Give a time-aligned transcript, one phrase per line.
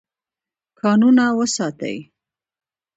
[0.79, 1.97] کانونه وساتئ.